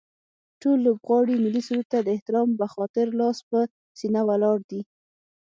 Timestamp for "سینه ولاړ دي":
3.99-4.81